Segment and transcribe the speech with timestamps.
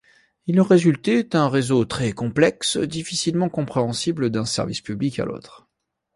[0.47, 5.67] Il en résultait un réseau très complexe, difficilement compréhensible d'un service public à l'autre.